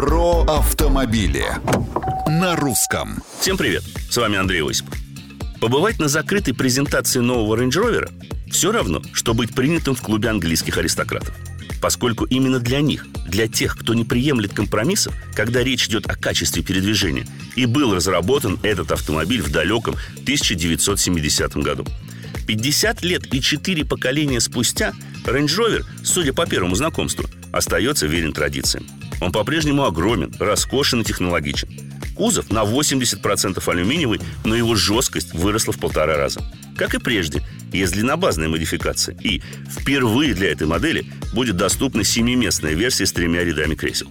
[0.00, 1.44] Про автомобили
[2.26, 3.22] на русском.
[3.38, 4.94] Всем привет, с вами Андрей Осипов.
[5.60, 10.78] Побывать на закрытой презентации нового Range Rover все равно, что быть принятым в клубе английских
[10.78, 11.36] аристократов.
[11.82, 16.62] Поскольку именно для них, для тех, кто не приемлет компромиссов, когда речь идет о качестве
[16.62, 21.84] передвижения, и был разработан этот автомобиль в далеком 1970 году.
[22.46, 24.94] 50 лет и 4 поколения спустя
[25.26, 28.86] Range Rover, судя по первому знакомству, остается верен традициям.
[29.20, 31.68] Он по-прежнему огромен, роскошен и технологичен.
[32.16, 36.40] Кузов на 80% алюминиевый, но его жесткость выросла в полтора раза.
[36.76, 39.16] Как и прежде, есть длиннобазная модификация.
[39.22, 44.08] И впервые для этой модели будет доступна семиместная версия с тремя рядами кресел.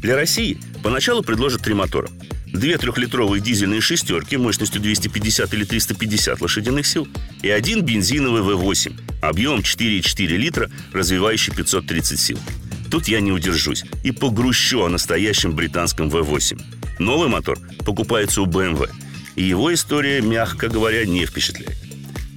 [0.00, 2.08] Для России поначалу предложат три мотора.
[2.46, 7.06] Две трехлитровые дизельные шестерки мощностью 250 или 350 лошадиных сил
[7.42, 12.38] и один бензиновый V8 объемом 4,4 литра, развивающий 530 сил.
[12.90, 16.60] Тут я не удержусь и погрущу о настоящем британском V8.
[16.98, 18.90] Новый мотор покупается у BMW,
[19.36, 21.76] и его история, мягко говоря, не впечатляет.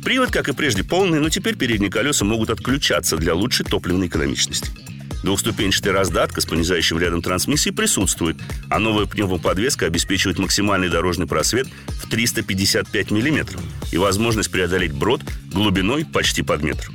[0.03, 4.70] Привод, как и прежде, полный, но теперь передние колеса могут отключаться для лучшей топливной экономичности.
[5.23, 8.38] Двухступенчатая раздатка с понижающим рядом трансмиссией присутствует,
[8.70, 13.59] а новая пневмоподвеска обеспечивает максимальный дорожный просвет в 355 мм
[13.92, 15.22] и возможность преодолеть брод
[15.53, 16.90] глубиной почти под метр.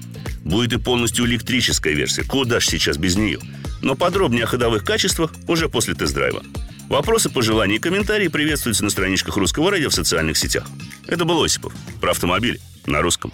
[0.47, 3.41] Будет и полностью электрическая версия, куда ж сейчас без нее.
[3.83, 6.45] Но подробнее о ходовых качествах уже после тест-драйва.
[6.89, 10.69] Вопросы, пожелания и комментарии приветствуются на страничках Русского радио в социальных сетях.
[11.09, 13.33] Это был Осипов про автомобили на русском.